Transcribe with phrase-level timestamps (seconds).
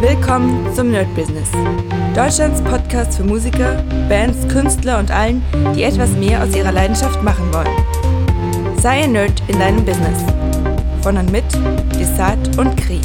[0.00, 1.50] Willkommen zum Nerd Business.
[2.14, 5.42] Deutschlands Podcast für Musiker, Bands, Künstler und allen,
[5.74, 8.78] die etwas mehr aus ihrer Leidenschaft machen wollen.
[8.78, 10.22] Sei ein Nerd in deinem Business.
[11.02, 11.42] Von und mit
[11.98, 13.00] Desart und Kri.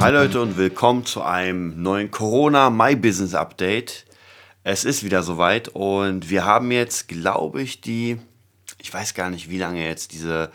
[0.00, 4.04] Hi Leute und willkommen zu einem neuen Corona My Business Update.
[4.62, 8.18] Es ist wieder soweit und wir haben jetzt, glaube ich, die,
[8.76, 10.50] ich weiß gar nicht, wie lange jetzt diese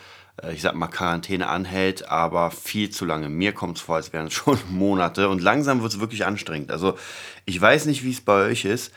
[0.52, 3.30] ich sag mal, Quarantäne anhält, aber viel zu lange.
[3.30, 6.72] Mir kommt es vor, als wären es schon Monate und langsam wird es wirklich anstrengend.
[6.72, 6.98] Also
[7.46, 8.92] ich weiß nicht, wie es bei euch ist,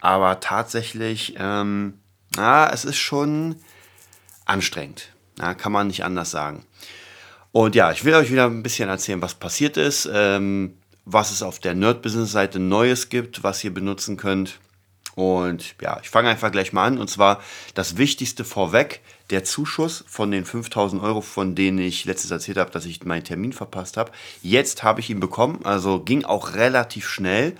[0.00, 1.94] aber tatsächlich, ähm,
[2.36, 3.56] na, es ist schon
[4.44, 5.12] anstrengend.
[5.36, 6.64] Na, kann man nicht anders sagen.
[7.52, 11.42] Und ja, ich will euch wieder ein bisschen erzählen, was passiert ist, ähm, was es
[11.42, 14.60] auf der Nerd-Business-Seite Neues gibt, was ihr benutzen könnt.
[15.14, 16.98] Und ja, ich fange einfach gleich mal an.
[16.98, 17.42] Und zwar
[17.74, 19.00] das Wichtigste vorweg,
[19.30, 23.24] der Zuschuss von den 5000 Euro, von denen ich letztes erzählt habe, dass ich meinen
[23.24, 24.12] Termin verpasst habe.
[24.42, 27.56] Jetzt habe ich ihn bekommen, also ging auch relativ schnell.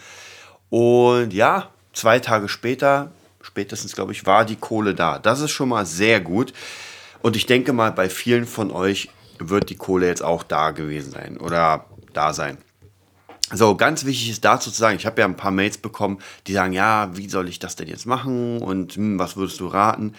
[0.68, 5.18] Und ja, zwei Tage später, spätestens glaube ich, war die Kohle da.
[5.18, 6.52] Das ist schon mal sehr gut.
[7.22, 11.12] Und ich denke mal, bei vielen von euch wird die Kohle jetzt auch da gewesen
[11.12, 12.58] sein oder da sein.
[13.52, 16.52] So, ganz wichtig ist dazu zu sagen, ich habe ja ein paar Mails bekommen, die
[16.52, 20.14] sagen, ja, wie soll ich das denn jetzt machen und hm, was würdest du raten?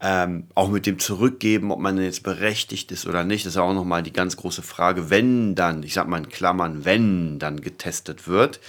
[0.00, 3.62] Ähm, auch mit dem Zurückgeben, ob man jetzt berechtigt ist oder nicht, das ist ja
[3.62, 7.60] auch nochmal die ganz große Frage, wenn dann, ich sag mal in Klammern, wenn dann
[7.60, 8.60] getestet wird.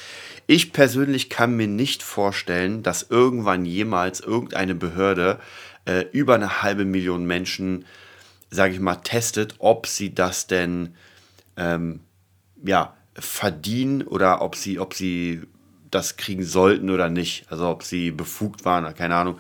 [0.48, 5.40] Ich persönlich kann mir nicht vorstellen, dass irgendwann jemals irgendeine Behörde
[5.86, 7.86] äh, über eine halbe Million Menschen,
[8.50, 10.96] sage ich mal, testet, ob sie das denn,
[11.56, 12.02] ähm,
[12.64, 15.42] ja, verdienen oder ob sie, ob sie
[15.92, 17.46] das kriegen sollten oder nicht.
[17.50, 19.38] Also ob sie befugt waren, keine Ahnung.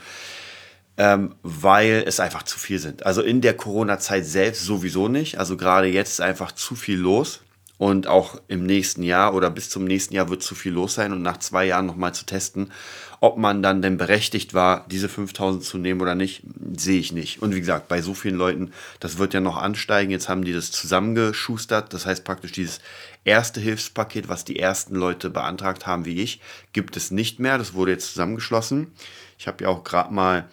[0.99, 3.05] Ähm, weil es einfach zu viel sind.
[3.05, 5.37] Also in der Corona-Zeit selbst sowieso nicht.
[5.37, 7.41] Also gerade jetzt ist einfach zu viel los.
[7.77, 11.13] Und auch im nächsten Jahr oder bis zum nächsten Jahr wird zu viel los sein
[11.13, 12.71] und nach zwei Jahren nochmal zu testen,
[13.19, 16.43] ob man dann denn berechtigt war, diese 5000 zu nehmen oder nicht,
[16.75, 17.41] sehe ich nicht.
[17.41, 20.11] Und wie gesagt, bei so vielen Leuten, das wird ja noch ansteigen.
[20.11, 21.93] Jetzt haben die das zusammengeschustert.
[21.93, 22.79] Das heißt praktisch dieses
[23.23, 26.41] erste Hilfspaket, was die ersten Leute beantragt haben wie ich,
[26.73, 27.57] gibt es nicht mehr.
[27.57, 28.91] Das wurde jetzt zusammengeschlossen.
[29.39, 30.47] Ich habe ja auch gerade mal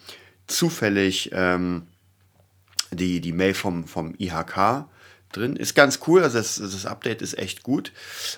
[0.47, 1.83] zufällig ähm,
[2.91, 4.85] die, die Mail vom, vom IHK
[5.31, 5.55] drin.
[5.55, 7.91] Ist ganz cool, also das, das Update ist echt gut.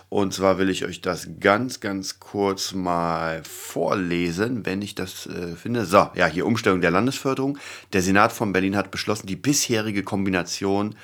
[0.10, 5.56] Und zwar will ich euch das ganz, ganz kurz mal vorlesen, wenn ich das äh,
[5.56, 5.86] finde.
[5.86, 7.58] So, ja, hier Umstellung der Landesförderung.
[7.94, 10.96] Der Senat von Berlin hat beschlossen, die bisherige Kombination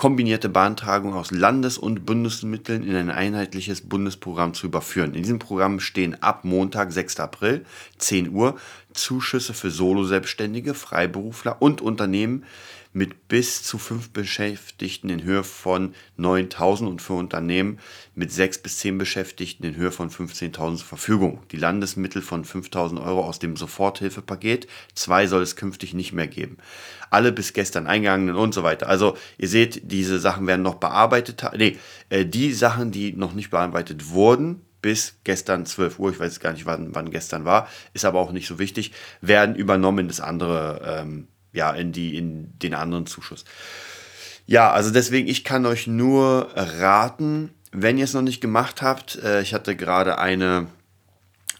[0.00, 5.12] kombinierte Beantragung aus Landes- und Bundesmitteln in ein einheitliches Bundesprogramm zu überführen.
[5.12, 7.20] In diesem Programm stehen ab Montag, 6.
[7.20, 7.66] April,
[7.98, 8.56] 10 Uhr,
[8.94, 12.44] Zuschüsse für Solo-Selbstständige, Freiberufler und Unternehmen
[12.92, 17.78] mit bis zu fünf Beschäftigten in Höhe von 9.000 und für Unternehmen
[18.14, 21.42] mit sechs bis zehn Beschäftigten in Höhe von 15.000 zur Verfügung.
[21.52, 24.66] Die Landesmittel von 5.000 Euro aus dem Soforthilfepaket.
[24.94, 26.58] Zwei soll es künftig nicht mehr geben.
[27.10, 28.88] Alle bis gestern eingegangenen und so weiter.
[28.88, 31.44] Also ihr seht, diese Sachen werden noch bearbeitet.
[31.56, 36.40] Nee, äh, die Sachen, die noch nicht bearbeitet wurden, bis gestern 12 Uhr, ich weiß
[36.40, 40.08] gar nicht, wann, wann gestern war, ist aber auch nicht so wichtig, werden übernommen in
[40.08, 43.44] das andere ähm, ja, in, die, in den anderen Zuschuss.
[44.46, 49.16] Ja, also deswegen, ich kann euch nur raten, wenn ihr es noch nicht gemacht habt,
[49.22, 50.66] äh, ich hatte gerade eine,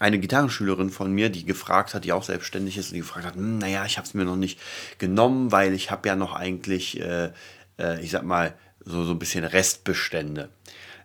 [0.01, 3.37] eine Gitarrenschülerin von mir, die gefragt hat, die auch selbstständig ist, und die gefragt hat,
[3.37, 4.59] hm, naja, ich habe es mir noch nicht
[4.99, 7.31] genommen, weil ich habe ja noch eigentlich, äh,
[7.79, 10.49] äh, ich sag mal, so, so ein bisschen Restbestände.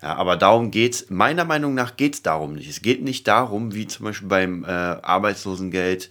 [0.02, 2.70] Ja, aber darum geht es, meiner Meinung nach geht es darum nicht.
[2.70, 6.10] Es geht nicht darum, wie zum Beispiel beim äh, Arbeitslosengeld,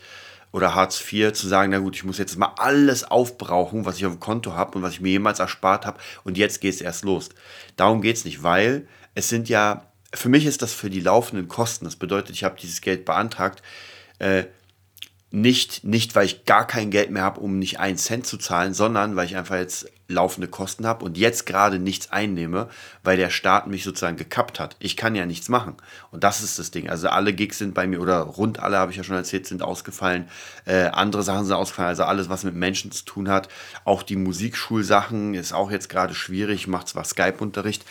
[0.54, 4.06] oder Hartz IV zu sagen, na gut, ich muss jetzt mal alles aufbrauchen, was ich
[4.06, 6.80] auf dem Konto habe und was ich mir jemals erspart habe und jetzt geht es
[6.80, 7.30] erst los.
[7.74, 11.48] Darum geht es nicht, weil es sind ja, für mich ist das für die laufenden
[11.48, 13.62] Kosten, das bedeutet, ich habe dieses Geld beantragt,
[14.20, 14.44] äh,
[15.32, 18.74] nicht, nicht, weil ich gar kein Geld mehr habe, um nicht einen Cent zu zahlen,
[18.74, 22.68] sondern weil ich einfach jetzt laufende Kosten habe und jetzt gerade nichts einnehme,
[23.02, 24.76] weil der Staat mich sozusagen gekappt hat.
[24.78, 25.74] Ich kann ja nichts machen.
[26.10, 26.90] Und das ist das Ding.
[26.90, 29.62] Also alle Gigs sind bei mir, oder rund alle, habe ich ja schon erzählt, sind
[29.62, 30.28] ausgefallen.
[30.66, 31.88] Äh, andere Sachen sind ausgefallen.
[31.88, 33.48] Also alles, was mit Menschen zu tun hat.
[33.84, 36.62] Auch die Musikschulsachen ist auch jetzt gerade schwierig.
[36.62, 37.84] Ich mache zwar Skype-Unterricht,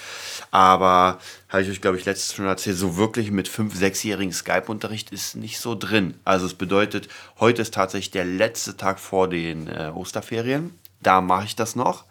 [0.51, 1.17] aber
[1.49, 5.35] habe ich euch, glaube ich, letztes schon erzählt, so wirklich mit fünf-, sechsjährigen Skype-Unterricht ist
[5.35, 6.15] nicht so drin.
[6.25, 10.71] Also es bedeutet, heute ist tatsächlich der letzte Tag vor den äh, Osterferien
[11.03, 12.05] da mache ich das noch.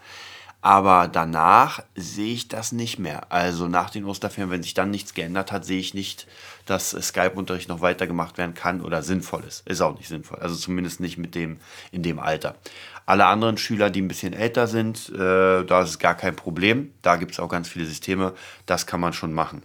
[0.65, 3.33] Aber danach sehe ich das nicht mehr.
[3.33, 6.29] Also nach den Osterferien, wenn sich dann nichts geändert hat, sehe ich nicht,
[6.67, 9.67] dass Skype-Unterricht noch weitergemacht werden kann oder sinnvoll ist.
[9.67, 10.39] Ist auch nicht sinnvoll.
[10.39, 11.59] Also zumindest nicht mit dem,
[11.91, 12.55] in dem Alter.
[13.07, 16.95] Alle anderen Schüler, die ein bisschen älter sind, äh, da ist es gar kein Problem.
[17.03, 18.33] Da gibt es auch ganz viele Systeme.
[18.65, 19.65] Das kann man schon machen.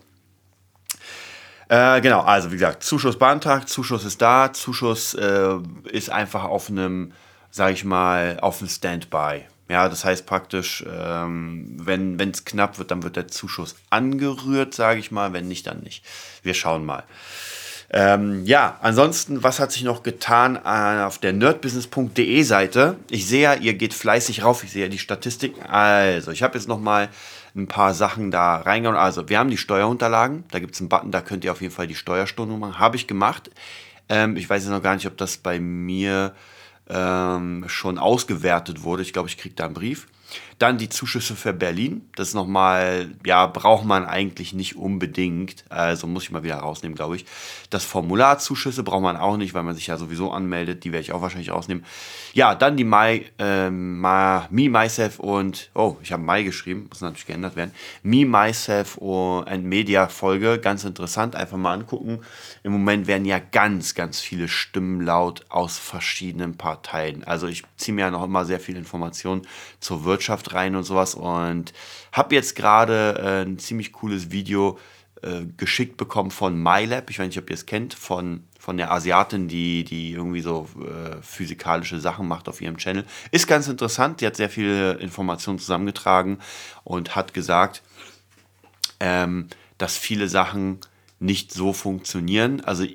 [1.70, 5.58] Äh, genau, also wie gesagt, Zuschuss beantragt, Zuschuss ist da, Zuschuss äh,
[5.92, 7.12] ist einfach auf einem,
[7.58, 9.42] sag ich mal, auf einem Standby.
[9.70, 15.02] Ja, das heißt praktisch, ähm, wenn es knapp wird, dann wird der Zuschuss angerührt, sage
[15.02, 16.06] ich mal, wenn nicht, dann nicht.
[16.42, 17.04] Wir schauen mal.
[17.90, 22.98] Ähm, ja, ansonsten, was hat sich noch getan äh, auf der nerdbusiness.de Seite?
[23.10, 25.62] Ich sehe ja, ihr geht fleißig rauf, ich sehe ja die Statistiken.
[25.64, 27.10] Also, ich habe jetzt noch mal
[27.56, 28.98] ein paar Sachen da reingehauen.
[28.98, 31.74] Also, wir haben die Steuerunterlagen, da gibt es einen Button, da könnt ihr auf jeden
[31.74, 32.80] Fall die Steuerstunde machen.
[32.80, 33.50] Habe ich gemacht.
[34.10, 36.34] Ähm, ich weiß jetzt noch gar nicht, ob das bei mir
[36.90, 39.04] ähm, schon ausgewertet wurde.
[39.04, 40.08] Ich glaube, ich kriege da einen Brief.
[40.60, 42.10] Dann die Zuschüsse für Berlin.
[42.16, 45.64] Das ist nochmal, ja, braucht man eigentlich nicht unbedingt.
[45.70, 47.26] Also muss ich mal wieder rausnehmen, glaube ich.
[47.70, 50.84] Das Formularzuschüsse braucht man auch nicht, weil man sich ja sowieso anmeldet.
[50.84, 51.86] Die werde ich auch wahrscheinlich rausnehmen.
[52.34, 57.02] Ja, dann die My, äh, My, Me, Myself und, oh, ich habe Mai geschrieben, muss
[57.02, 57.72] natürlich geändert werden.
[58.02, 60.60] Me, Myself and Media Folge.
[60.60, 62.22] Ganz interessant, einfach mal angucken.
[62.64, 67.24] Im Moment werden ja ganz, ganz viele Stimmen laut aus verschiedenen Parteien.
[67.24, 69.44] Also ich ziehe mir ja noch immer sehr viel Informationen
[69.80, 71.74] zur Wirtschaft rein und sowas und
[72.12, 74.78] habe jetzt gerade äh, ein ziemlich cooles Video
[75.22, 77.10] äh, geschickt bekommen von MyLab.
[77.10, 80.68] Ich weiß nicht, ob ihr es kennt, von, von der Asiatin, die, die irgendwie so
[80.80, 83.04] äh, physikalische Sachen macht auf ihrem Channel.
[83.32, 86.38] Ist ganz interessant, die hat sehr viele Informationen zusammengetragen
[86.84, 87.82] und hat gesagt,
[89.00, 89.48] ähm,
[89.78, 90.80] dass viele Sachen
[91.20, 92.62] nicht so funktionieren.
[92.62, 92.86] Also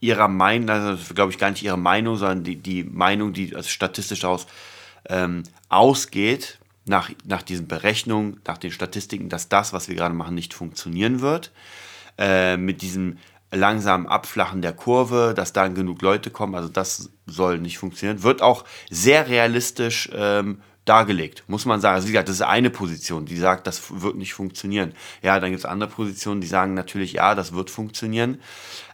[0.00, 4.20] ihrer Meinung, also glaube ich gar nicht ihre Meinung, sondern die, die Meinung, die statistisch
[4.20, 4.46] daraus
[5.08, 10.34] ähm, ausgeht, nach, nach diesen Berechnungen, nach den Statistiken, dass das, was wir gerade machen,
[10.34, 11.52] nicht funktionieren wird.
[12.18, 13.18] Äh, mit diesem
[13.50, 18.22] langsamen Abflachen der Kurve, dass dann genug Leute kommen, also das soll nicht funktionieren.
[18.22, 21.94] Wird auch sehr realistisch ähm, dargelegt, muss man sagen.
[21.94, 24.92] Also wie gesagt, das ist eine Position, die sagt, das wird nicht funktionieren.
[25.22, 28.40] Ja, dann gibt es andere Positionen, die sagen natürlich, ja, das wird funktionieren.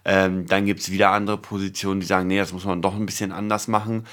[0.04, 3.06] Ähm, dann gibt es wieder andere Positionen, die sagen, nee, das muss man doch ein
[3.06, 4.06] bisschen anders machen.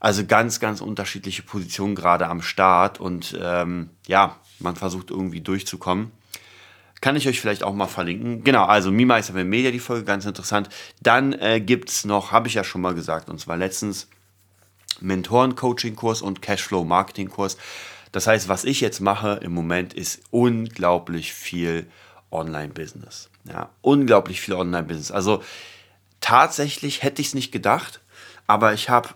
[0.00, 6.12] Also ganz, ganz unterschiedliche Positionen gerade am Start und ähm, ja, man versucht irgendwie durchzukommen.
[7.00, 8.42] Kann ich euch vielleicht auch mal verlinken.
[8.42, 10.68] Genau, also Mima ist Media, die Folge, ganz interessant.
[11.00, 14.08] Dann äh, gibt es noch, habe ich ja schon mal gesagt, und zwar letztens
[15.00, 17.56] Mentoren-Coaching-Kurs und Cashflow-Marketing-Kurs.
[18.10, 21.86] Das heißt, was ich jetzt mache im Moment ist unglaublich viel
[22.30, 23.30] Online-Business.
[23.44, 25.10] Ja, unglaublich viel Online-Business.
[25.10, 25.42] Also
[26.20, 28.00] tatsächlich hätte ich es nicht gedacht,
[28.46, 29.10] aber ich habe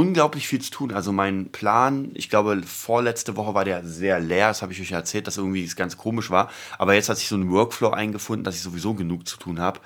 [0.00, 0.92] unglaublich viel zu tun.
[0.92, 4.92] Also mein Plan, ich glaube, vorletzte Woche war der sehr leer, das habe ich euch
[4.92, 6.50] erzählt, dass irgendwie es ganz komisch war.
[6.78, 9.80] Aber jetzt hat sich so ein Workflow eingefunden, dass ich sowieso genug zu tun habe.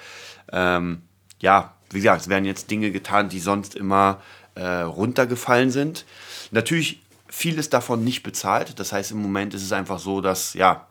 [0.53, 1.03] Ähm,
[1.41, 4.23] ja, wie gesagt, es werden jetzt Dinge getan, die sonst immer
[4.55, 6.05] äh, runtergefallen sind.
[6.53, 8.79] Natürlich vieles davon nicht bezahlt.
[8.79, 10.87] Das heißt, im Moment ist es einfach so, dass ja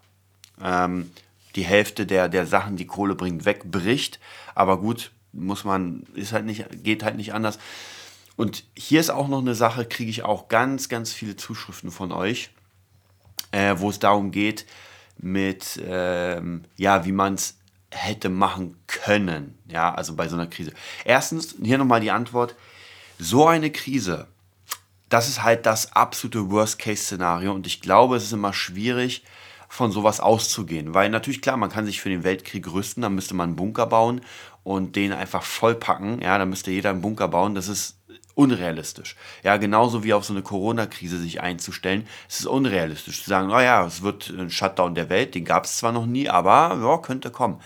[0.62, 1.12] ähm,
[1.56, 4.20] die Hälfte der, der Sachen, die Kohle bringt, wegbricht.
[4.54, 7.58] Aber gut, muss man, ist halt nicht, geht halt nicht anders.
[8.36, 12.12] Und hier ist auch noch eine Sache, kriege ich auch ganz, ganz viele Zuschriften von
[12.12, 12.50] euch,
[13.52, 14.66] äh, wo es darum geht,
[15.18, 17.58] mit, ähm, ja, wie man es
[17.92, 20.74] hätte machen können, ja, also bei so einer Krise.
[21.06, 22.56] Erstens, hier nochmal die Antwort,
[23.20, 24.28] so eine Krise,
[25.10, 29.24] das ist halt das absolute Worst-Case-Szenario und ich glaube, es ist immer schwierig,
[29.70, 33.34] von sowas auszugehen, weil natürlich, klar, man kann sich für den Weltkrieg rüsten, dann müsste
[33.34, 34.22] man einen Bunker bauen
[34.64, 37.98] und den einfach vollpacken, ja, dann müsste jeder einen Bunker bauen, das ist
[38.36, 39.16] unrealistisch.
[39.44, 43.86] Ja, genauso wie auf so eine Corona-Krise sich einzustellen, es ist unrealistisch zu sagen, naja,
[43.86, 47.30] es wird ein Shutdown der Welt, den gab es zwar noch nie, aber ja, könnte
[47.30, 47.62] kommen.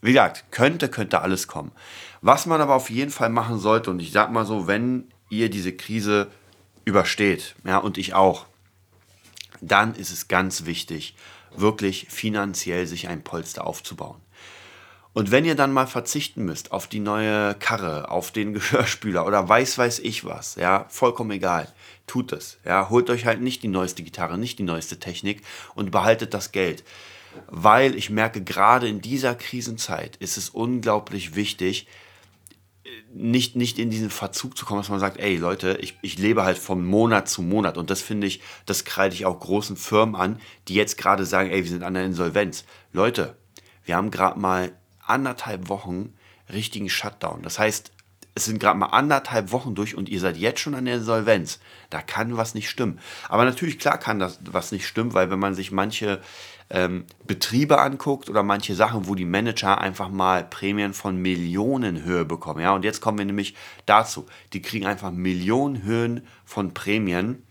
[0.00, 1.72] Wie gesagt, könnte, könnte alles kommen.
[2.20, 5.48] Was man aber auf jeden Fall machen sollte, und ich sag mal so, wenn ihr
[5.48, 6.28] diese Krise
[6.84, 8.46] übersteht, ja, und ich auch,
[9.60, 11.14] dann ist es ganz wichtig,
[11.56, 14.20] wirklich finanziell sich ein Polster aufzubauen.
[15.14, 19.48] Und wenn ihr dann mal verzichten müsst auf die neue Karre, auf den Gehörspüler oder
[19.48, 21.68] weiß weiß ich was, ja, vollkommen egal,
[22.06, 22.58] tut es.
[22.64, 25.42] Ja, holt euch halt nicht die neueste Gitarre, nicht die neueste Technik
[25.74, 26.84] und behaltet das Geld.
[27.46, 31.86] Weil ich merke, gerade in dieser Krisenzeit ist es unglaublich wichtig,
[33.14, 36.44] nicht, nicht in diesen Verzug zu kommen, dass man sagt, ey Leute, ich, ich lebe
[36.44, 37.76] halt von Monat zu Monat.
[37.78, 41.50] Und das finde ich, das kreide ich auch großen Firmen an, die jetzt gerade sagen,
[41.50, 42.64] ey, wir sind an der Insolvenz.
[42.92, 43.36] Leute,
[43.84, 44.72] wir haben gerade mal
[45.02, 46.14] anderthalb Wochen
[46.52, 47.42] richtigen Shutdown.
[47.42, 47.92] Das heißt,
[48.34, 51.60] es sind gerade mal anderthalb Wochen durch und ihr seid jetzt schon an der Insolvenz.
[51.90, 52.98] Da kann was nicht stimmen.
[53.28, 56.20] Aber natürlich, klar kann das was nicht stimmen, weil wenn man sich manche
[56.70, 62.60] ähm, Betriebe anguckt oder manche Sachen, wo die Manager einfach mal Prämien von Millionenhöhe bekommen.
[62.60, 63.54] Ja, und jetzt kommen wir nämlich
[63.84, 64.24] dazu.
[64.54, 67.42] Die kriegen einfach Millionenhöhen von Prämien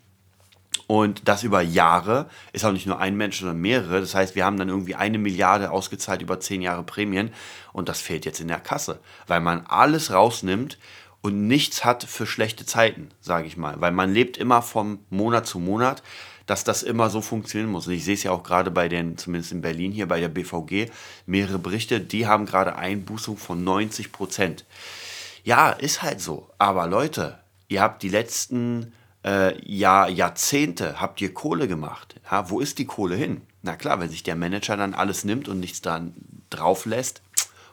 [0.87, 3.99] Und das über Jahre ist auch nicht nur ein Mensch, sondern mehrere.
[3.99, 7.31] Das heißt, wir haben dann irgendwie eine Milliarde ausgezahlt über zehn Jahre Prämien
[7.73, 10.77] und das fehlt jetzt in der Kasse, weil man alles rausnimmt
[11.21, 13.79] und nichts hat für schlechte Zeiten, sage ich mal.
[13.79, 16.03] Weil man lebt immer von Monat zu Monat,
[16.45, 17.87] dass das immer so funktionieren muss.
[17.87, 20.29] Und ich sehe es ja auch gerade bei den, zumindest in Berlin hier bei der
[20.29, 20.89] BVG,
[21.25, 24.65] mehrere Berichte, die haben gerade Einbußung von 90 Prozent.
[25.43, 26.49] Ja, ist halt so.
[26.57, 28.93] Aber Leute, ihr habt die letzten
[29.25, 32.15] äh, Jahr, Jahrzehnte habt ihr Kohle gemacht.
[32.29, 33.41] Ja, wo ist die Kohle hin?
[33.61, 36.13] Na klar, wenn sich der Manager dann alles nimmt und nichts dann
[36.49, 37.21] drauf lässt,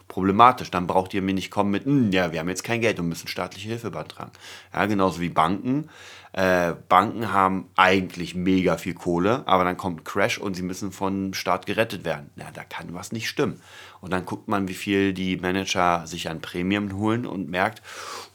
[0.07, 0.69] problematisch.
[0.69, 3.07] Dann braucht ihr mir nicht kommen mit, hm, ja, wir haben jetzt kein Geld und
[3.07, 4.31] müssen staatliche Hilfe beantragen.
[4.73, 5.89] Ja, genauso wie Banken.
[6.33, 10.91] Äh, Banken haben eigentlich mega viel Kohle, aber dann kommt ein Crash und sie müssen
[10.91, 12.29] vom Staat gerettet werden.
[12.35, 13.61] Ja, da kann was nicht stimmen.
[14.01, 17.81] Und dann guckt man, wie viel die Manager sich an Prämien holen und merkt,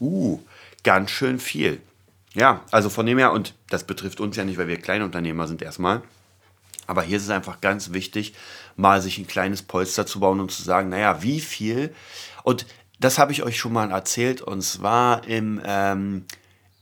[0.01, 0.39] uh,
[0.83, 1.81] ganz schön viel.
[2.35, 5.61] Ja, also von dem her, und das betrifft uns ja nicht, weil wir Kleinunternehmer sind
[5.61, 6.01] erstmal.
[6.85, 8.33] Aber hier ist es einfach ganz wichtig,
[8.75, 11.95] mal sich ein kleines Polster zu bauen und zu sagen, naja, wie viel?
[12.43, 12.67] Und
[12.99, 16.25] das habe ich euch schon mal erzählt, und zwar im, ähm,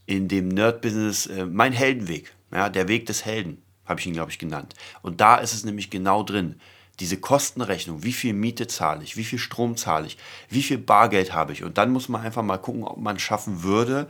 [0.06, 4.32] in dem Nerd-Business äh, Mein Heldenweg, ja, der Weg des Helden, habe ich ihn, glaube
[4.32, 4.74] ich, genannt.
[5.02, 6.60] Und da ist es nämlich genau drin.
[7.00, 10.18] Diese Kostenrechnung, wie viel Miete zahle ich, wie viel Strom zahle ich,
[10.48, 11.64] wie viel Bargeld habe ich.
[11.64, 14.08] Und dann muss man einfach mal gucken, ob man schaffen würde,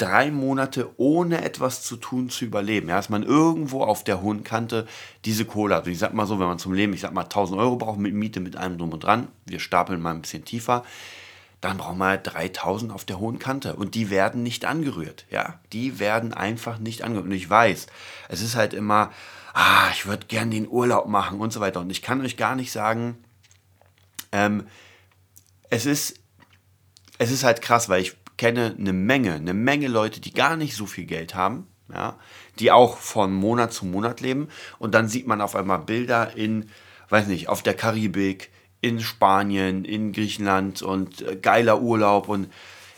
[0.00, 2.88] drei Monate ohne etwas zu tun zu überleben.
[2.88, 4.86] Ja, dass man irgendwo auf der hohen Kante
[5.24, 5.86] diese Kohle hat.
[5.86, 7.98] Und ich sag mal so, wenn man zum Leben, ich sag mal 1000 Euro braucht
[7.98, 10.84] mit Miete, mit allem drum und dran, wir stapeln mal ein bisschen tiefer,
[11.60, 13.76] dann brauchen wir halt 3000 auf der hohen Kante.
[13.76, 15.26] Und die werden nicht angerührt.
[15.30, 17.26] Ja, die werden einfach nicht angerührt.
[17.26, 17.86] Und ich weiß,
[18.28, 19.10] es ist halt immer,
[19.52, 21.80] ah, ich würde gern den Urlaub machen und so weiter.
[21.80, 23.18] Und ich kann euch gar nicht sagen,
[24.32, 24.66] ähm,
[25.68, 26.18] es ist,
[27.18, 30.74] es ist halt krass, weil ich kenne eine Menge, eine Menge Leute, die gar nicht
[30.74, 32.16] so viel Geld haben, ja,
[32.58, 34.48] die auch von Monat zu Monat leben.
[34.78, 36.70] Und dann sieht man auf einmal Bilder in,
[37.10, 42.30] weiß nicht, auf der Karibik, in Spanien, in Griechenland und äh, geiler Urlaub.
[42.30, 42.50] Und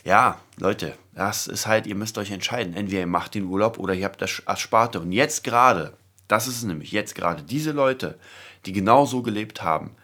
[0.05, 2.73] ja, Leute, das ist halt, ihr müsst euch entscheiden.
[2.73, 5.01] Entweder ihr macht den Urlaub oder ihr habt das Ersparte.
[5.01, 5.97] Und jetzt gerade,
[6.29, 8.17] das ist es nämlich, jetzt gerade, diese Leute,
[8.65, 9.97] die genau so gelebt haben,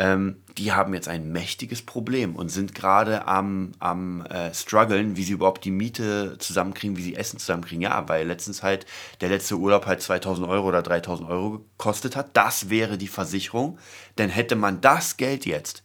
[0.00, 5.24] ähm, die haben jetzt ein mächtiges Problem und sind gerade am, am äh, struggeln, wie
[5.24, 7.82] sie überhaupt die Miete zusammenkriegen, wie sie Essen zusammenkriegen.
[7.82, 8.86] Ja, weil letztens halt
[9.20, 12.30] der letzte Urlaub halt 2000 Euro oder 3000 Euro gekostet hat.
[12.32, 13.78] Das wäre die Versicherung.
[14.16, 15.82] Denn hätte man das Geld jetzt,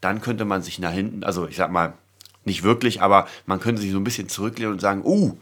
[0.00, 1.94] dann könnte man sich nach hinten, also ich sag mal,
[2.44, 5.36] nicht wirklich, aber man könnte sich so ein bisschen zurücklehnen und sagen, uh,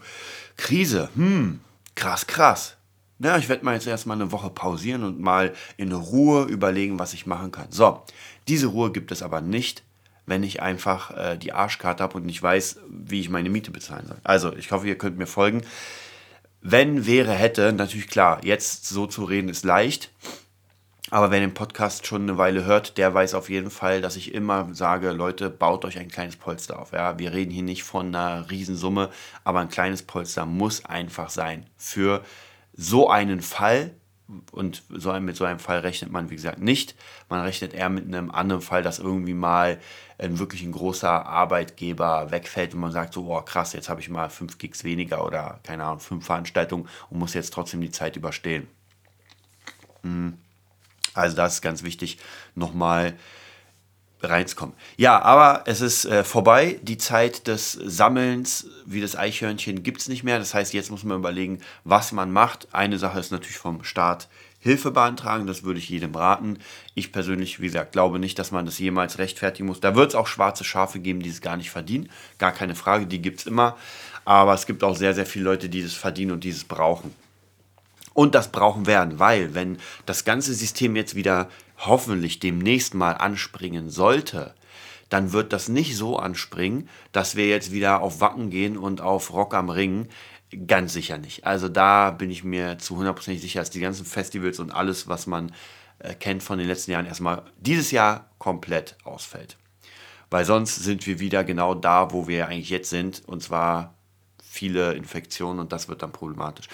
[0.57, 1.59] Krise, hm,
[1.93, 2.76] krass, krass
[3.19, 7.13] na, ich werde mal jetzt erstmal eine Woche pausieren und mal in Ruhe überlegen, was
[7.13, 7.71] ich machen kann.
[7.71, 8.03] So,
[8.47, 9.83] diese Ruhe gibt es aber nicht,
[10.25, 14.07] wenn ich einfach äh, die Arschkarte habe und nicht weiß, wie ich meine Miete bezahlen
[14.07, 14.17] soll.
[14.23, 15.61] Also, ich hoffe, ihr könnt mir folgen.
[16.61, 20.11] Wenn, wäre, hätte, natürlich klar, jetzt so zu reden ist leicht.
[21.09, 24.33] Aber wer den Podcast schon eine Weile hört, der weiß auf jeden Fall, dass ich
[24.33, 26.91] immer sage, Leute, baut euch ein kleines Polster auf.
[26.91, 29.09] Ja, wir reden hier nicht von einer Riesensumme,
[29.45, 32.25] aber ein kleines Polster muss einfach sein für
[32.77, 33.91] so einen Fall,
[34.51, 36.95] und so mit so einem Fall rechnet man, wie gesagt, nicht.
[37.29, 39.79] Man rechnet eher mit einem anderen Fall, dass irgendwie mal
[40.17, 44.09] ein wirklich ein großer Arbeitgeber wegfällt und man sagt so, oh krass, jetzt habe ich
[44.09, 48.17] mal fünf Gigs weniger oder keine Ahnung, fünf Veranstaltungen und muss jetzt trotzdem die Zeit
[48.17, 48.67] überstehen.
[50.03, 50.37] Hm.
[51.13, 52.17] Also das ist ganz wichtig,
[52.53, 53.13] nochmal
[54.21, 54.75] reinzukommen.
[54.97, 56.79] Ja, aber es ist äh, vorbei.
[56.81, 60.39] Die Zeit des Sammelns wie das Eichhörnchen gibt es nicht mehr.
[60.39, 62.67] Das heißt, jetzt muss man überlegen, was man macht.
[62.71, 64.27] Eine Sache ist natürlich vom Staat
[64.59, 65.45] Hilfe beantragen.
[65.45, 66.57] Das würde ich jedem raten.
[66.95, 69.79] Ich persönlich, wie gesagt, glaube nicht, dass man das jemals rechtfertigen muss.
[69.79, 72.09] Da wird es auch schwarze Schafe geben, die es gar nicht verdienen.
[72.39, 73.77] Gar keine Frage, die gibt es immer.
[74.25, 77.13] Aber es gibt auch sehr, sehr viele Leute, die das verdienen und dieses brauchen.
[78.13, 83.89] Und das brauchen werden, weil wenn das ganze System jetzt wieder hoffentlich demnächst mal anspringen
[83.89, 84.53] sollte,
[85.09, 89.33] dann wird das nicht so anspringen, dass wir jetzt wieder auf Wacken gehen und auf
[89.33, 90.09] Rock am Ring.
[90.65, 91.45] Ganz sicher nicht.
[91.45, 95.27] Also da bin ich mir zu 100% sicher, dass die ganzen Festivals und alles, was
[95.27, 95.53] man
[95.99, 99.57] äh, kennt von den letzten Jahren, erstmal dieses Jahr komplett ausfällt.
[100.29, 103.23] Weil sonst sind wir wieder genau da, wo wir eigentlich jetzt sind.
[103.27, 103.96] Und zwar
[104.57, 106.67] viele Infektionen und das wird dann problematisch.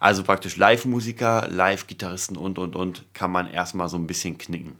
[0.00, 4.76] Also praktisch Live-Musiker, Live-Gitarristen und, und, und kann man erstmal so ein bisschen knicken.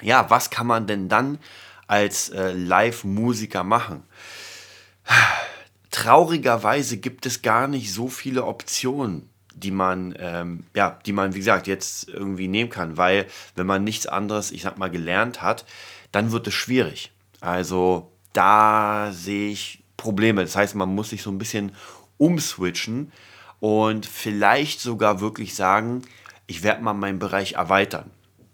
[0.00, 1.38] Ja, was kann man denn dann
[1.86, 4.02] als äh, Live-Musiker machen?
[5.90, 11.38] Traurigerweise gibt es gar nicht so viele Optionen, die man, ähm, ja, die man, wie
[11.38, 15.64] gesagt, jetzt irgendwie nehmen kann, weil wenn man nichts anderes, ich sag mal, gelernt hat,
[16.10, 17.12] dann wird es schwierig.
[17.40, 20.42] Also da sehe ich Probleme.
[20.42, 21.72] Das heißt, man muss sich so ein bisschen
[22.18, 23.12] umswitchen
[23.60, 26.02] und vielleicht sogar wirklich sagen,
[26.46, 28.10] ich werde mal meinen Bereich erweitern.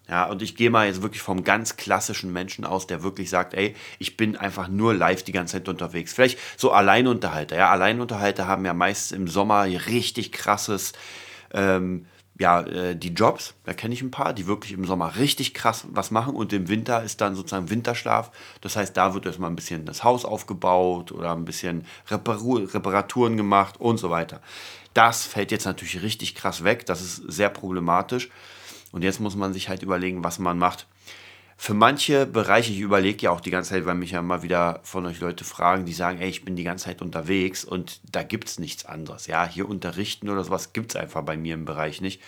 [0.08, 3.52] Ja, und ich gehe mal jetzt wirklich vom ganz klassischen Menschen aus, der wirklich sagt,
[3.52, 6.14] ey, ich bin einfach nur live die ganze Zeit unterwegs.
[6.14, 7.56] Vielleicht so Alleinunterhalter.
[7.56, 10.94] Ja, Alleinunterhalter haben ja meistens im Sommer richtig krasses,
[11.52, 12.06] ähm,
[12.38, 13.54] ja, äh, die Jobs.
[13.64, 16.68] Da kenne ich ein paar, die wirklich im Sommer richtig krass was machen und im
[16.68, 18.30] Winter ist dann sozusagen Winterschlaf.
[18.60, 23.36] Das heißt, da wird erstmal ein bisschen das Haus aufgebaut oder ein bisschen Reparatur, Reparaturen
[23.36, 24.40] gemacht und so weiter.
[24.94, 26.86] Das fällt jetzt natürlich richtig krass weg.
[26.86, 28.30] Das ist sehr problematisch.
[28.90, 30.86] Und jetzt muss man sich halt überlegen, was man macht.
[31.60, 34.78] Für manche Bereiche, ich überlege ja auch die ganze Zeit, weil mich ja mal wieder
[34.84, 38.22] von euch Leute fragen, die sagen, ey, ich bin die ganze Zeit unterwegs und da
[38.22, 39.26] gibt es nichts anderes.
[39.26, 42.22] Ja, hier unterrichten oder sowas gibt es einfach bei mir im Bereich nicht.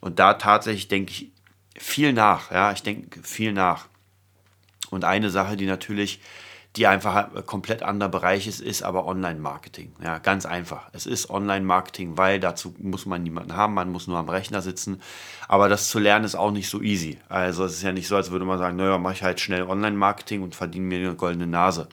[0.00, 1.30] Und da tatsächlich denke ich
[1.76, 2.50] viel nach.
[2.50, 3.86] Ja, ich denke viel nach.
[4.88, 6.20] Und eine Sache, die natürlich
[6.76, 9.92] die einfach ein komplett anderer Bereich ist, ist aber Online-Marketing.
[10.02, 10.88] Ja, ganz einfach.
[10.92, 15.02] Es ist Online-Marketing, weil dazu muss man niemanden haben, man muss nur am Rechner sitzen.
[15.48, 17.18] Aber das zu lernen ist auch nicht so easy.
[17.28, 19.64] Also es ist ja nicht so, als würde man sagen, naja, mache ich halt schnell
[19.64, 21.88] Online-Marketing und verdiene mir eine goldene Nase.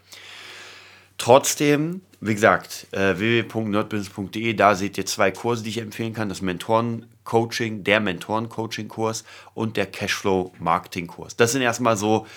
[1.17, 6.29] Trotzdem, wie gesagt, äh, www.nerdbusiness.de, da seht ihr zwei Kurse, die ich empfehlen kann.
[6.29, 9.24] Das Mentoren-Coaching, der Mentoren-Coaching-Kurs
[9.55, 11.36] und der Cashflow-Marketing-Kurs.
[11.36, 12.27] Das sind erstmal so,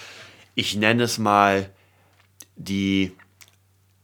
[0.54, 1.68] ich nenne es mal,
[2.60, 3.12] die,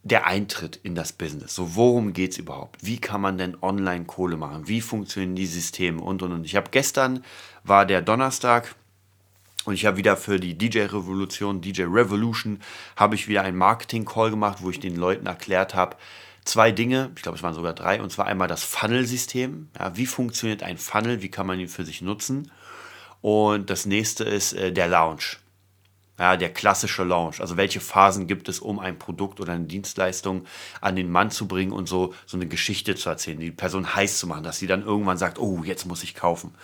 [0.02, 1.54] der Eintritt in das Business.
[1.54, 2.84] So, worum geht es überhaupt?
[2.84, 4.68] Wie kann man denn online Kohle machen?
[4.68, 6.44] Wie funktionieren die Systeme und und und.
[6.44, 7.24] Ich habe gestern,
[7.64, 8.74] war der Donnerstag,
[9.64, 12.60] und ich habe wieder für die DJ Revolution, DJ Revolution,
[12.94, 15.96] habe ich wieder einen Marketing-Call gemacht, wo ich den Leuten erklärt habe,
[16.44, 19.68] zwei Dinge, ich glaube es waren sogar drei, und zwar einmal das Funnel-System.
[19.76, 21.20] Ja, wie funktioniert ein Funnel?
[21.20, 22.52] Wie kann man ihn für sich nutzen?
[23.22, 25.38] Und das nächste ist äh, der Lounge
[26.18, 27.40] ja, der klassische Launch.
[27.40, 30.46] Also welche Phasen gibt es, um ein Produkt oder eine Dienstleistung
[30.80, 34.18] an den Mann zu bringen und so, so eine Geschichte zu erzählen, die Person heiß
[34.18, 36.54] zu machen, dass sie dann irgendwann sagt, oh, jetzt muss ich kaufen.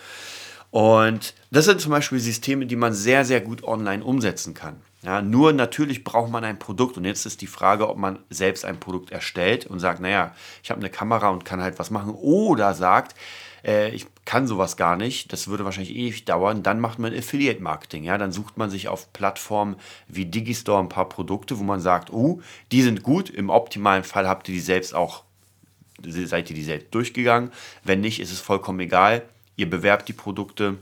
[0.71, 4.77] Und das sind zum Beispiel Systeme, die man sehr, sehr gut online umsetzen kann.
[5.03, 8.65] Ja, nur natürlich braucht man ein Produkt und jetzt ist die Frage, ob man selbst
[8.65, 12.15] ein Produkt erstellt und sagt, naja, ich habe eine Kamera und kann halt was machen
[12.15, 13.15] oder sagt,
[13.63, 17.61] äh, ich kann sowas gar nicht, das würde wahrscheinlich ewig dauern, dann macht man Affiliate
[17.61, 18.03] Marketing.
[18.03, 18.17] Ja?
[18.17, 19.75] Dann sucht man sich auf Plattformen
[20.07, 24.27] wie Digistore ein paar Produkte, wo man sagt, oh, die sind gut, im optimalen Fall
[24.27, 25.23] habt ihr die selbst auch,
[26.01, 27.51] seid ihr die selbst durchgegangen.
[27.83, 29.23] Wenn nicht, ist es vollkommen egal.
[29.55, 30.77] Ihr bewerbt die Produkte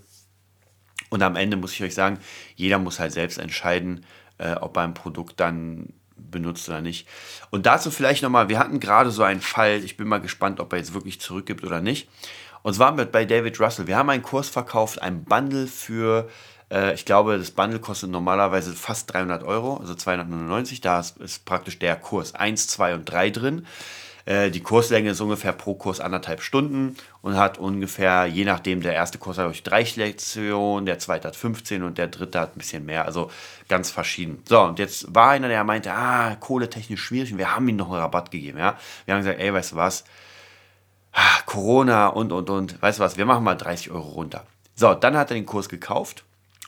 [1.10, 2.20] und am Ende muss ich euch sagen,
[2.56, 4.06] jeder muss halt selbst entscheiden,
[4.38, 7.08] äh, ob er ein Produkt dann benutzt oder nicht.
[7.50, 10.72] Und dazu vielleicht nochmal, wir hatten gerade so einen Fall, ich bin mal gespannt, ob
[10.72, 12.08] er jetzt wirklich zurückgibt oder nicht.
[12.63, 13.88] Und zwar mit bei David Russell.
[13.88, 16.30] Wir haben einen Kurs verkauft, ein Bundle für,
[16.71, 20.82] äh, ich glaube, das Bundle kostet normalerweise fast 300 Euro, also 299.
[20.82, 23.65] Da ist, ist praktisch der Kurs 1, 2 und 3 drin.
[24.26, 28.93] Äh, die Kurslänge ist ungefähr pro Kurs anderthalb Stunden und hat ungefähr, je nachdem, der
[28.93, 32.60] erste Kurs hat euch drei Lektionen, der zweite hat 15 und der dritte hat ein
[32.60, 33.06] bisschen mehr.
[33.06, 33.32] Also
[33.67, 34.43] ganz verschieden.
[34.47, 37.89] So, und jetzt war einer, der meinte, ah, kohletechnisch schwierig und wir haben ihm noch
[37.89, 38.60] einen Rabatt gegeben.
[38.60, 38.78] Ja?
[39.06, 40.04] Wir haben gesagt, ey, weißt du was,
[41.12, 42.82] Ah, Corona und, und, und.
[42.82, 44.45] Weißt du was, wir machen mal 30 Euro runter.
[44.76, 46.24] So, dann hat er den Kurs gekauft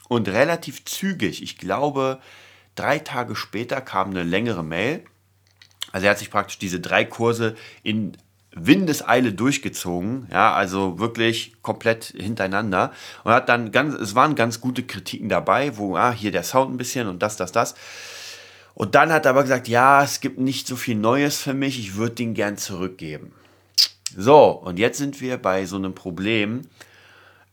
[0.08, 2.20] und relativ zügig, ich glaube,
[2.74, 5.04] drei Tage später kam eine längere Mail.
[5.92, 8.16] Also er hat sich praktisch diese drei Kurse in
[8.54, 12.92] Windeseile durchgezogen, ja, also wirklich komplett hintereinander
[13.24, 16.72] und hat dann ganz, es waren ganz gute Kritiken dabei, wo, ah, hier der Sound
[16.72, 17.74] ein bisschen und das, das, das.
[18.74, 21.78] Und dann hat er aber gesagt, ja, es gibt nicht so viel Neues für mich,
[21.78, 23.32] ich würde den gern zurückgeben.
[24.16, 26.62] So, und jetzt sind wir bei so einem Problem.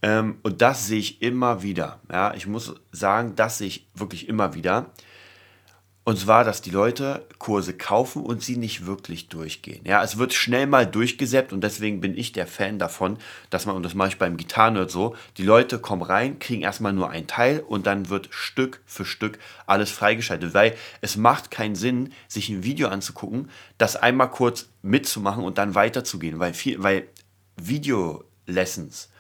[0.02, 2.00] Ähm, und das sehe ich immer wieder.
[2.12, 4.88] Ja, ich muss sagen, das sehe ich wirklich immer wieder.
[6.12, 9.80] Und zwar, dass die Leute Kurse kaufen und sie nicht wirklich durchgehen.
[9.86, 13.18] Ja, es wird schnell mal durchgesäppt und deswegen bin ich der Fan davon,
[13.50, 16.92] dass man, und das mache ich beim Gitarrenerd so, die Leute kommen rein, kriegen erstmal
[16.92, 20.54] nur ein Teil und dann wird Stück für Stück alles freigeschaltet.
[20.54, 25.76] Weil es macht keinen Sinn, sich ein Video anzugucken, das einmal kurz mitzumachen und dann
[25.76, 26.40] weiterzugehen.
[26.40, 27.08] Weil, viel, weil
[27.56, 29.11] Video-Lessons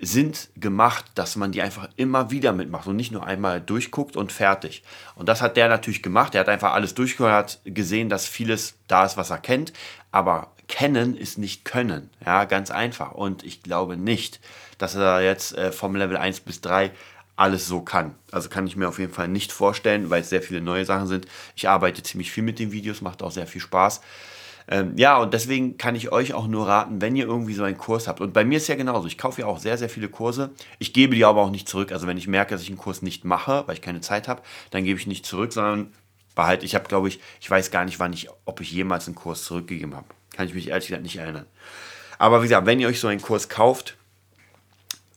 [0.00, 4.30] sind gemacht, dass man die einfach immer wieder mitmacht und nicht nur einmal durchguckt und
[4.30, 4.82] fertig.
[5.16, 6.34] Und das hat der natürlich gemacht.
[6.34, 9.72] Er hat einfach alles durchgehört, gesehen, dass vieles da ist, was er kennt.
[10.12, 12.10] Aber kennen ist nicht können.
[12.24, 13.12] Ja, ganz einfach.
[13.12, 14.40] Und ich glaube nicht,
[14.78, 16.92] dass er jetzt äh, vom Level 1 bis 3
[17.34, 18.14] alles so kann.
[18.30, 21.06] Also kann ich mir auf jeden Fall nicht vorstellen, weil es sehr viele neue Sachen
[21.06, 21.26] sind.
[21.56, 24.00] Ich arbeite ziemlich viel mit den Videos, macht auch sehr viel Spaß.
[24.70, 27.78] Ähm, ja, und deswegen kann ich euch auch nur raten, wenn ihr irgendwie so einen
[27.78, 28.20] Kurs habt.
[28.20, 29.06] Und bei mir ist ja genauso.
[29.06, 30.50] Ich kaufe ja auch sehr, sehr viele Kurse.
[30.78, 31.90] Ich gebe die aber auch nicht zurück.
[31.90, 34.42] Also wenn ich merke, dass ich einen Kurs nicht mache, weil ich keine Zeit habe,
[34.70, 35.92] dann gebe ich nicht zurück, sondern
[36.34, 36.64] behalte.
[36.64, 39.44] Ich habe, glaube ich, ich weiß gar nicht, wann ich, ob ich jemals einen Kurs
[39.44, 40.06] zurückgegeben habe.
[40.34, 41.46] Kann ich mich ehrlich gesagt nicht erinnern.
[42.18, 43.97] Aber wie gesagt, wenn ihr euch so einen Kurs kauft,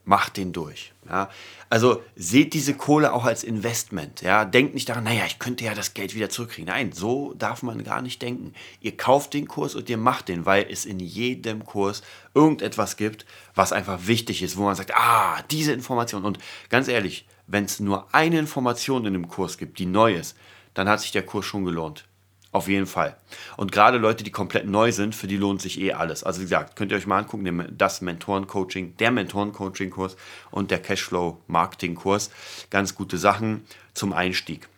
[0.04, 0.92] macht den durch.
[1.08, 1.30] Ja?
[1.70, 4.22] Also seht diese Kohle auch als Investment.
[4.22, 4.44] Ja?
[4.44, 6.72] Denkt nicht daran, naja, ich könnte ja das Geld wieder zurückkriegen.
[6.72, 8.52] Nein, so darf man gar nicht denken.
[8.80, 12.02] Ihr kauft den Kurs und ihr macht den, weil es in jedem Kurs
[12.34, 16.24] irgendetwas gibt, was einfach wichtig ist, wo man sagt, ah, diese Information.
[16.24, 16.38] Und
[16.68, 20.36] ganz ehrlich, wenn es nur eine Information in dem Kurs gibt, die neu ist,
[20.74, 22.06] dann hat sich der Kurs schon gelohnt.
[22.52, 23.16] Auf jeden Fall.
[23.56, 26.22] Und gerade Leute, die komplett neu sind, für die lohnt sich eh alles.
[26.22, 30.16] Also wie gesagt, könnt ihr euch mal angucken, das Mentoren-Coaching, der Mentoren-Coaching-Kurs
[30.50, 32.30] und der Cashflow-Marketing-Kurs.
[32.68, 34.68] Ganz gute Sachen zum Einstieg.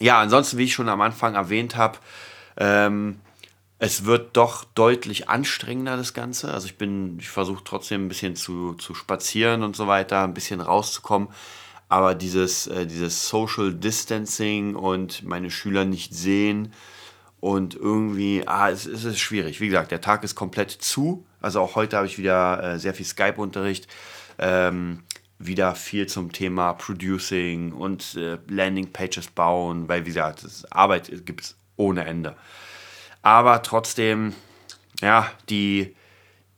[0.00, 1.98] Ja, ansonsten, wie ich schon am Anfang erwähnt habe,
[2.56, 3.20] ähm,
[3.78, 6.54] es wird doch deutlich anstrengender, das Ganze.
[6.54, 10.34] Also ich bin, ich versuche trotzdem ein bisschen zu, zu spazieren und so weiter, ein
[10.34, 11.28] bisschen rauszukommen
[11.88, 16.72] aber dieses, äh, dieses Social Distancing und meine Schüler nicht sehen
[17.40, 19.60] und irgendwie, ah, es, es ist schwierig.
[19.60, 21.24] Wie gesagt, der Tag ist komplett zu.
[21.40, 23.86] Also auch heute habe ich wieder äh, sehr viel Skype-Unterricht.
[24.38, 25.02] Ähm,
[25.38, 31.56] wieder viel zum Thema Producing und äh, Landing-Pages bauen, weil wie gesagt, Arbeit gibt es
[31.76, 32.34] ohne Ende.
[33.22, 34.34] Aber trotzdem,
[35.00, 35.94] ja, die,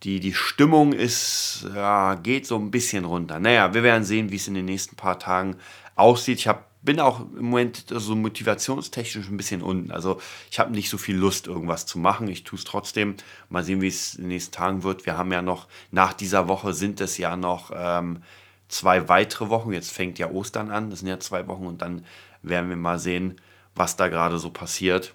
[0.03, 3.39] die, die Stimmung ist, ja, geht so ein bisschen runter.
[3.39, 5.57] Naja, wir werden sehen, wie es in den nächsten paar Tagen
[5.95, 6.39] aussieht.
[6.39, 9.91] Ich hab, bin auch im Moment so motivationstechnisch ein bisschen unten.
[9.91, 10.19] Also
[10.51, 12.29] ich habe nicht so viel Lust, irgendwas zu machen.
[12.29, 13.17] Ich tue es trotzdem.
[13.51, 15.05] Mal sehen, wie es in den nächsten Tagen wird.
[15.05, 18.23] Wir haben ja noch, nach dieser Woche sind es ja noch ähm,
[18.69, 19.73] zwei weitere Wochen.
[19.73, 20.89] Jetzt fängt ja Ostern an.
[20.89, 22.07] Das sind ja zwei Wochen und dann
[22.43, 23.39] werden wir mal sehen,
[23.75, 25.13] was da gerade so passiert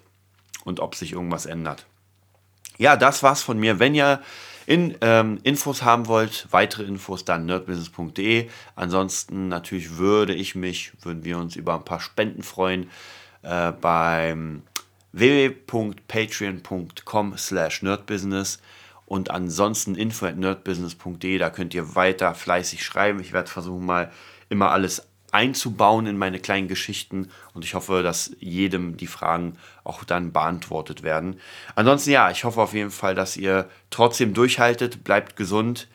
[0.64, 1.86] und ob sich irgendwas ändert.
[2.78, 3.80] Ja, das war's von mir.
[3.80, 4.20] Wenn ihr
[4.66, 8.50] in, ähm, Infos haben wollt, weitere Infos dann nerdbusiness.de.
[8.74, 12.90] Ansonsten natürlich würde ich mich, würden wir uns über ein paar Spenden freuen
[13.42, 14.60] äh, beim
[15.12, 18.60] www.patreon.com slash nerdbusiness
[19.06, 23.20] und ansonsten info at nerdbusiness.de, da könnt ihr weiter fleißig schreiben.
[23.20, 24.10] Ich werde versuchen mal
[24.48, 30.04] immer alles einzubauen in meine kleinen Geschichten und ich hoffe, dass jedem die Fragen auch
[30.04, 31.40] dann beantwortet werden.
[31.74, 35.88] Ansonsten ja, ich hoffe auf jeden Fall, dass ihr trotzdem durchhaltet, bleibt gesund.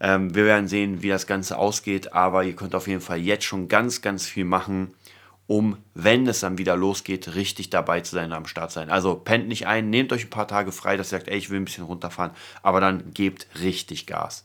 [0.00, 3.44] Ähm, wir werden sehen, wie das Ganze ausgeht, aber ihr könnt auf jeden Fall jetzt
[3.44, 4.94] schon ganz, ganz viel machen,
[5.46, 8.90] um, wenn es dann wieder losgeht, richtig dabei zu sein, am Start sein.
[8.90, 11.50] Also pennt nicht ein, nehmt euch ein paar Tage frei, dass ihr sagt, ey, ich
[11.50, 14.44] will ein bisschen runterfahren, aber dann gebt richtig Gas.